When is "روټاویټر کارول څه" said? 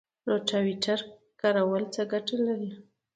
0.31-2.01